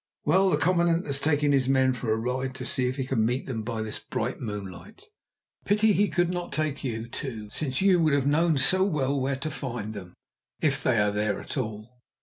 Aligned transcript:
Well, 0.25 0.49
the 0.49 0.57
commandant 0.57 1.05
has 1.05 1.21
taken 1.21 1.51
his 1.51 1.69
men 1.69 1.93
for 1.93 2.11
a 2.11 2.17
ride 2.17 2.55
to 2.55 2.65
see 2.65 2.87
if 2.87 2.95
he 2.95 3.05
can 3.05 3.23
meet 3.23 3.45
them 3.45 3.61
by 3.61 3.83
this 3.83 3.99
bright 3.99 4.39
moonlight. 4.39 5.03
Pity 5.63 5.93
he 5.93 6.07
could 6.07 6.31
not 6.33 6.51
take 6.51 6.83
you, 6.83 7.07
too, 7.07 7.51
since 7.51 7.81
you 7.81 7.99
would 7.99 8.13
have 8.13 8.25
known 8.25 8.57
so 8.57 8.83
well 8.83 9.21
where 9.21 9.35
to 9.35 9.51
find 9.51 9.93
them, 9.93 10.15
if 10.59 10.81
they 10.81 10.97
are 10.97 11.11
there 11.11 11.39
at 11.39 11.55
all. 11.55 11.99